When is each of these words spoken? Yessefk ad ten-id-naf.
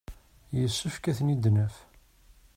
Yessefk 0.59 1.03
ad 1.05 1.15
ten-id-naf. 1.17 1.75